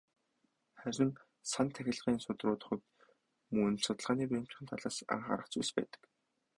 [0.79, 1.11] Харин
[1.51, 2.85] "сан тахилгын судруудын" хувьд
[3.55, 6.01] мөн л судалгааны баримтынх нь талаас анхаарах зүйлс байдаг.